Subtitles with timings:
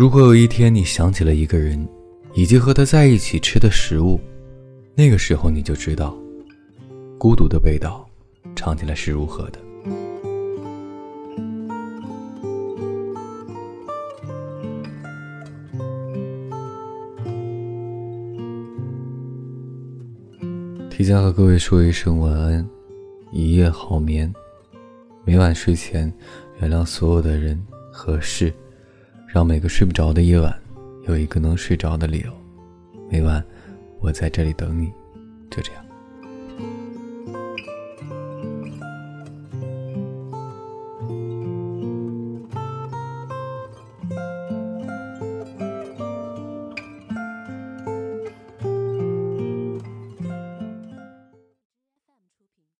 [0.00, 1.86] 如果有一天你想起了一个人，
[2.32, 4.18] 以及和他在一起吃的食物，
[4.94, 6.16] 那个时候你就知道，
[7.18, 8.08] 孤独的味道
[8.56, 9.60] 尝起来是如何的。
[20.88, 22.66] 提前和各位说一声晚安，
[23.32, 24.32] 一夜好眠。
[25.26, 26.10] 每晚睡前，
[26.58, 27.62] 原谅所有的人
[27.92, 28.50] 和事，
[29.32, 30.52] 让每个睡不着的夜晚
[31.06, 32.32] 有一个能睡着的理由。
[33.08, 33.42] 每晚，
[34.00, 34.90] 我在这里等你，
[35.48, 35.89] 就这样。